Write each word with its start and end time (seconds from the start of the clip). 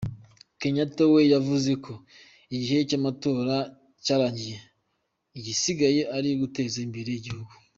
Kenyatta 0.59 1.03
we 1.11 1.19
yavuze 1.33 1.71
ko 1.83 1.93
igihe 2.55 2.79
cy’amatora 2.89 3.55
cyarangiye, 4.03 4.57
igisigaye 5.37 6.01
ari 6.15 6.27
uguteza 6.35 6.77
imbere 6.85 7.11
igihugu. 7.19 7.51